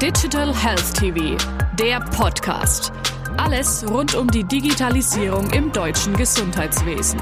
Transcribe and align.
Digital 0.00 0.54
Health 0.56 0.94
TV, 0.94 1.36
der 1.78 2.00
Podcast. 2.00 2.90
Alles 3.36 3.84
rund 3.86 4.14
um 4.14 4.28
die 4.28 4.44
Digitalisierung 4.44 5.50
im 5.50 5.70
deutschen 5.72 6.16
Gesundheitswesen. 6.16 7.20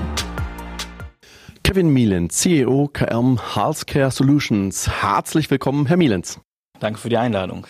Kevin 1.64 1.88
Mielens, 1.92 2.36
CEO 2.36 2.88
KM 2.92 3.40
Healthcare 3.52 4.12
Solutions. 4.12 5.02
Herzlich 5.02 5.50
willkommen, 5.50 5.86
Herr 5.86 5.96
Mielens. 5.96 6.38
Danke 6.78 7.00
für 7.00 7.08
die 7.08 7.16
Einladung. 7.16 7.66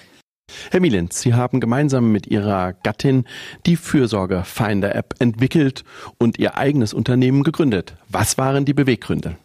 Herr 0.71 0.81
Mielens, 0.81 1.23
Sie 1.23 1.33
haben 1.33 1.61
gemeinsam 1.61 2.13
mit 2.13 2.27
Ihrer 2.27 2.75
Gattin 2.75 3.25
die 3.65 3.77
Fürsorge 3.77 4.45
Finder 4.45 4.95
App 4.95 5.15
entwickelt 5.21 5.85
und 6.19 6.39
Ihr 6.39 6.59
eigenes 6.59 6.93
Unternehmen 6.93 7.45
gegründet. 7.45 7.97
Was 8.11 8.37
waren 8.37 8.67
die 8.67 8.75
Beweggründe? 8.75 9.39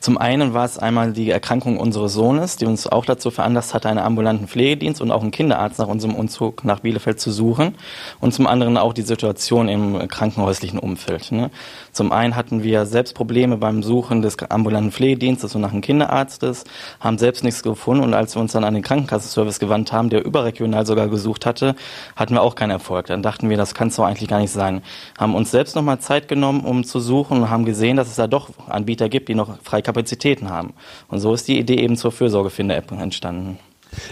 Zum 0.00 0.16
einen 0.16 0.54
war 0.54 0.64
es 0.64 0.78
einmal 0.78 1.12
die 1.12 1.30
Erkrankung 1.30 1.78
unseres 1.78 2.14
Sohnes, 2.14 2.56
die 2.56 2.64
uns 2.64 2.86
auch 2.86 3.04
dazu 3.04 3.30
veranlasst 3.30 3.74
hatte, 3.74 3.88
einen 3.88 3.98
ambulanten 3.98 4.48
Pflegedienst 4.48 5.00
und 5.00 5.10
auch 5.10 5.20
einen 5.22 5.30
Kinderarzt 5.30 5.78
nach 5.78 5.88
unserem 5.88 6.14
Umzug 6.14 6.64
nach 6.64 6.80
Bielefeld 6.80 7.20
zu 7.20 7.30
suchen. 7.30 7.74
Und 8.20 8.32
zum 8.32 8.46
anderen 8.46 8.78
auch 8.78 8.94
die 8.94 9.02
Situation 9.02 9.68
im 9.68 10.08
krankenhäuslichen 10.08 10.78
Umfeld. 10.78 11.32
Ne? 11.32 11.50
Zum 11.92 12.12
einen 12.12 12.34
hatten 12.34 12.62
wir 12.62 12.86
selbst 12.86 13.14
Probleme 13.14 13.58
beim 13.58 13.82
Suchen 13.82 14.22
des 14.22 14.38
ambulanten 14.38 14.92
Pflegedienstes 14.92 15.54
und 15.54 15.60
nach 15.60 15.72
einem 15.72 15.82
Kinderarztes, 15.82 16.64
haben 16.98 17.18
selbst 17.18 17.44
nichts 17.44 17.62
gefunden 17.62 18.02
und 18.02 18.14
als 18.14 18.34
wir 18.34 18.40
uns 18.40 18.52
dann 18.52 18.64
an 18.64 18.74
den 18.74 18.82
Krankenkassenservice 18.82 19.58
gewandt 19.58 19.92
haben, 19.92 20.08
der 20.08 20.24
überregional 20.24 20.86
sogar 20.86 21.08
gesucht 21.08 21.44
hatte, 21.44 21.74
hatten 22.16 22.34
wir 22.34 22.42
auch 22.42 22.54
keinen 22.54 22.70
Erfolg. 22.70 23.06
Dann 23.06 23.22
dachten 23.22 23.50
wir, 23.50 23.56
das 23.56 23.74
kann 23.74 23.88
es 23.88 23.96
doch 23.96 24.04
eigentlich 24.04 24.28
gar 24.28 24.40
nicht 24.40 24.52
sein. 24.52 24.82
Haben 25.18 25.34
uns 25.34 25.50
selbst 25.50 25.76
nochmal 25.76 25.98
Zeit 25.98 26.28
genommen, 26.28 26.64
um 26.64 26.84
zu 26.84 27.00
suchen 27.00 27.42
und 27.42 27.50
haben 27.50 27.64
gesehen, 27.64 27.96
dass 27.96 28.08
es 28.08 28.16
da 28.16 28.26
doch 28.26 28.50
Anbieter 28.68 29.08
gibt, 29.08 29.28
die 29.28 29.34
noch 29.34 29.49
freie 29.62 29.82
Kapazitäten 29.82 30.50
haben. 30.50 30.74
Und 31.08 31.20
so 31.20 31.34
ist 31.34 31.48
die 31.48 31.58
Idee 31.58 31.76
eben 31.76 31.96
zur 31.96 32.12
Fürsorgefinder-App 32.12 32.92
entstanden. 32.92 33.58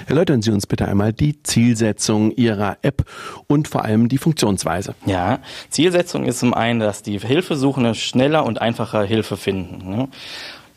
Erläutern 0.07 0.43
Sie 0.43 0.51
uns 0.51 0.67
bitte 0.67 0.89
einmal 0.89 1.13
die 1.13 1.43
Zielsetzung 1.43 2.33
Ihrer 2.33 2.79
App 2.83 3.05
und 3.47 3.69
vor 3.69 3.85
allem 3.85 4.09
die 4.09 4.19
Funktionsweise. 4.19 4.95
Ja, 5.07 5.39
Zielsetzung 5.71 6.25
ist 6.25 6.41
zum 6.41 6.55
einen, 6.55 6.81
dass 6.81 7.03
die 7.03 7.19
Hilfesuchende 7.19 7.95
schneller 7.95 8.45
und 8.45 8.61
einfacher 8.61 9.05
Hilfe 9.05 9.37
finden. 9.37 9.89
Ne? 9.89 10.09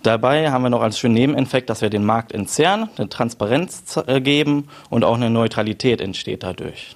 Dabei 0.03 0.51
haben 0.51 0.63
wir 0.63 0.69
noch 0.69 0.81
als 0.81 0.97
schönen 0.97 1.13
Nebeneffekt, 1.13 1.69
dass 1.69 1.81
wir 1.81 1.89
den 1.89 2.03
Markt 2.03 2.31
entzerren, 2.31 2.89
eine 2.97 3.09
Transparenz 3.09 3.97
äh, 4.07 4.19
geben 4.19 4.67
und 4.89 5.03
auch 5.03 5.15
eine 5.15 5.29
Neutralität 5.29 6.01
entsteht 6.01 6.43
dadurch. 6.43 6.95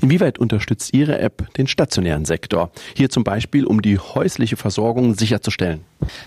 Inwieweit 0.00 0.38
unterstützt 0.38 0.94
Ihre 0.94 1.18
App 1.18 1.52
den 1.54 1.66
stationären 1.66 2.24
Sektor? 2.24 2.70
Hier 2.94 3.10
zum 3.10 3.24
Beispiel, 3.24 3.66
um 3.66 3.82
die 3.82 3.98
häusliche 3.98 4.56
Versorgung 4.56 5.14
sicherzustellen. 5.14 5.84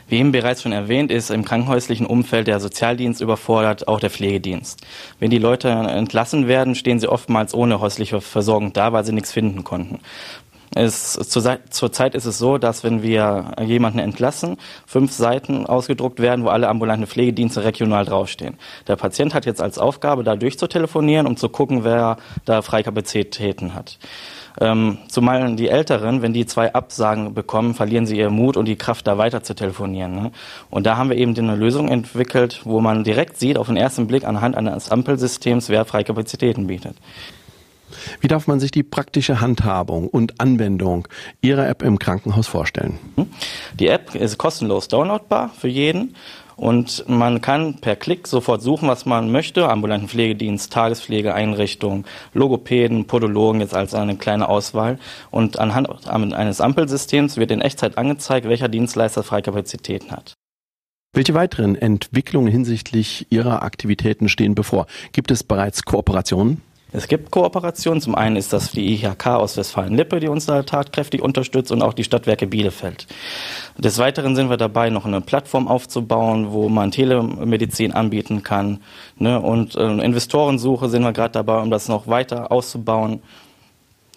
Wie 0.08 0.18
eben 0.18 0.32
bereits 0.32 0.62
schon 0.62 0.72
erwähnt, 0.72 1.12
ist 1.12 1.30
im 1.30 1.44
krankenhäuslichen 1.44 2.06
Umfeld 2.06 2.48
der 2.48 2.60
Sozialdienst 2.60 3.22
überfordert, 3.22 3.88
auch 3.88 4.00
der 4.00 4.10
Pflegedienst. 4.10 4.82
Wenn 5.20 5.32
die 5.32 5.40
Leute 5.40 5.70
entlassen 5.70 6.48
werden, 6.48 6.76
stehen 6.76 7.00
sie 7.00 7.08
oftmals 7.08 7.54
ohne 7.54 7.80
häusliche 7.80 8.22
Versorgung 8.22 8.74
da, 8.74 8.94
weil 8.94 9.04
sie 9.04 9.14
nichts 9.14 9.32
finden 9.32 9.64
konnten. 9.64 10.00
Es, 10.76 11.14
zur, 11.14 11.60
zurzeit 11.70 12.16
ist 12.16 12.26
es 12.26 12.38
so, 12.38 12.58
dass 12.58 12.84
wenn 12.84 13.04
wir 13.04 13.52
jemanden 13.64 14.00
entlassen, 14.00 14.58
fünf 14.86 15.12
Seiten 15.12 15.66
ausgedruckt 15.66 16.20
werden, 16.20 16.46
wo 16.46 16.50
alle 16.50 16.68
ambulanten 16.68 17.08
Pflegedienste 17.08 17.64
regional 17.64 18.06
draufstehen. 18.06 18.58
Der 18.88 18.96
Patient 18.96 19.34
hat 19.34 19.46
jetzt 19.46 19.62
als 19.62 19.78
Aufgabe, 19.78 20.24
da 20.24 20.36
durchzutelefonieren, 20.36 21.28
um 21.28 21.38
zu 21.38 21.50
gucken, 21.50 21.84
wer 21.84 22.18
da 22.46 22.62
Freikapazitäten 22.62 23.76
hat. 23.76 24.00
Ähm, 24.60 25.00
zumal 25.08 25.56
die 25.56 25.70
Älteren, 25.70 26.22
wenn 26.22 26.34
die 26.34 26.46
zwei 26.46 26.74
Absagen 26.74 27.34
bekommen, 27.34 27.74
verlieren 27.74 28.06
sie 28.06 28.18
ihren 28.18 28.34
Mut 28.34 28.56
und 28.56 28.66
die 28.66 28.76
Kraft, 28.76 29.08
da 29.08 29.18
weiter 29.18 29.42
zu 29.44 29.56
telefonieren. 29.56 30.14
Ne? 30.14 30.32
Und 30.70 30.86
da 30.86 30.98
haben 30.98 31.10
wir 31.10 31.18
eben 31.18 31.36
eine 31.36 31.56
Lösung 31.56 31.88
entwickelt, 31.90 32.62
wo 32.64 32.80
man 32.80 33.04
direkt 33.04 33.40
sieht, 33.40 33.58
auf 33.58 33.68
den 33.68 33.78
ersten 33.78 34.08
Blick 34.08 34.26
anhand 34.26 34.56
eines 34.56 34.92
Ampelsystems, 34.92 35.70
wer 35.70 35.86
Freikapazitäten 35.86 36.68
bietet. 36.68 36.98
Wie 38.22 38.28
darf 38.28 38.48
man 38.48 38.60
sich 38.60 38.72
die 38.72 38.84
praktische 38.84 39.42
Handhabung 39.42 40.08
und 40.08 40.40
Anwendung 40.40 41.08
Ihrer 41.42 41.68
App 41.68 41.84
im 41.84 42.00
Krankenhaus 42.00 42.48
vorstellen? 42.48 43.00
Die 43.80 43.88
App 43.88 44.16
ist 44.16 44.38
kostenlos 44.38 44.88
downloadbar 44.88 45.52
für 45.58 45.68
jeden 45.68 46.16
und 46.56 47.08
man 47.08 47.42
kann 47.42 47.76
per 47.76 47.96
Klick 47.96 48.28
sofort 48.28 48.62
suchen, 48.62 48.88
was 48.88 49.06
man 49.06 49.32
möchte. 49.32 49.70
Ambulanten 49.70 50.08
Pflegedienst, 50.08 50.72
Tagespflegeeinrichtung, 50.72 52.06
Logopäden, 52.34 53.06
Podologen 53.06 53.62
jetzt 53.62 53.76
als 53.76 53.94
eine 53.94 54.16
kleine 54.16 54.48
Auswahl. 54.48 55.00
Und 55.32 55.60
anhand 55.60 56.08
eines 56.08 56.62
Ampelsystems 56.62 57.38
wird 57.38 57.52
in 57.52 57.62
Echtzeit 57.62 57.98
angezeigt, 57.98 58.48
welcher 58.48 58.70
Dienstleister 58.70 59.24
Freikapazitäten 59.24 60.12
hat. 60.12 60.34
Welche 61.16 61.36
weiteren 61.36 61.76
Entwicklungen 61.76 62.52
hinsichtlich 62.52 63.28
Ihrer 63.30 63.62
Aktivitäten 63.62 64.30
stehen 64.30 64.56
bevor? 64.56 64.88
Gibt 65.12 65.30
es 65.30 65.44
bereits 65.44 65.84
Kooperationen? 65.86 66.62
Es 66.96 67.08
gibt 67.08 67.32
Kooperationen. 67.32 68.02
Zum 68.02 68.14
einen 68.14 68.36
ist 68.36 68.54
das 68.54 68.72
die 68.72 68.94
IHK 68.94 69.28
aus 69.28 69.58
Westfalen-Lippe, 69.58 70.20
die 70.20 70.28
uns 70.28 70.46
da 70.46 70.62
tatkräftig 70.62 71.22
unterstützt 71.22 71.72
und 71.72 71.82
auch 71.82 71.94
die 71.94 72.04
Stadtwerke 72.04 72.46
Bielefeld. 72.46 73.08
Des 73.80 73.98
Weiteren 73.98 74.36
sind 74.36 74.52
wir 74.52 74.58
dabei, 74.58 74.92
noch 74.92 75.06
eine 75.06 75.20
Plattform 75.20 75.68
aufzubauen, 75.68 76.52
wo 76.52 76.70
man 76.70 76.92
Telemedizin 76.92 77.94
anbieten 77.94 78.44
kann. 78.44 78.80
Ne? 79.18 79.40
Und 79.40 79.76
äh, 79.76 79.88
Investorensuche 80.04 80.88
sind 80.88 81.02
wir 81.02 81.14
gerade 81.14 81.32
dabei, 81.32 81.62
um 81.62 81.72
das 81.72 81.90
noch 81.90 82.08
weiter 82.08 82.52
auszubauen. 82.52 83.24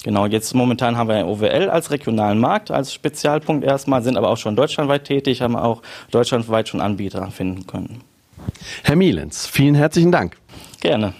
Genau, 0.04 0.26
jetzt 0.26 0.54
momentan 0.54 0.98
haben 0.98 1.08
wir 1.08 1.26
OWL 1.26 1.70
als 1.70 1.90
regionalen 1.90 2.38
Markt, 2.38 2.70
als 2.70 2.92
Spezialpunkt 2.92 3.64
erstmal, 3.64 4.02
sind 4.02 4.18
aber 4.18 4.28
auch 4.28 4.36
schon 4.36 4.54
deutschlandweit 4.54 5.04
tätig, 5.04 5.40
haben 5.40 5.56
auch 5.56 5.82
deutschlandweit 6.10 6.68
schon 6.68 6.80
Anbieter 6.80 7.28
finden 7.30 7.66
können. 7.66 8.02
Herr 8.84 8.94
Mielens, 8.94 9.46
vielen 9.46 9.74
herzlichen 9.74 10.12
Dank. 10.12 10.36
Gerne. 10.80 11.14